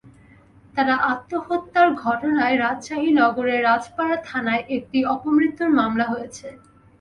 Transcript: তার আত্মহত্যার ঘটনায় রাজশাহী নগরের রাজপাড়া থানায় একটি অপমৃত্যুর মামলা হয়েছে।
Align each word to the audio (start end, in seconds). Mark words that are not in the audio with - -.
তার 0.75 0.89
আত্মহত্যার 1.11 1.89
ঘটনায় 2.03 2.55
রাজশাহী 2.57 3.09
নগরের 3.13 3.59
রাজপাড়া 3.63 4.17
থানায় 4.25 4.63
একটি 4.69 4.99
অপমৃত্যুর 5.05 5.69
মামলা 5.79 6.05
হয়েছে। 6.05 6.47